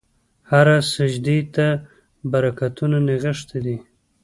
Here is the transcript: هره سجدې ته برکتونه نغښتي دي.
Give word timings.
هره 0.51 0.77
سجدې 0.93 1.37
ته 1.55 1.67
برکتونه 2.31 2.97
نغښتي 3.07 3.59
دي. 3.65 3.77